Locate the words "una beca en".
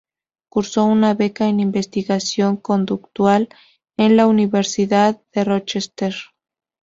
0.85-1.59